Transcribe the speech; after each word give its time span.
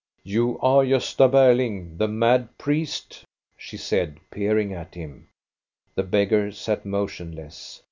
You 0.23 0.57
are 0.61 0.83
Gosta 0.83 1.29
Berling, 1.31 1.99
the 1.99 2.07
mad 2.07 2.57
priest? 2.57 3.23
'* 3.39 3.45
she 3.55 3.77
said, 3.77 4.19
peering 4.31 4.73
at 4.73 4.95
him. 4.95 5.27
The 5.93 6.01
beggar 6.01 6.51
sat 6.53 6.87
motionless. 6.87 7.79